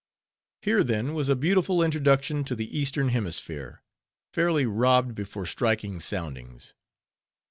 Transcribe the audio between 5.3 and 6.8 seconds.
striking soundings.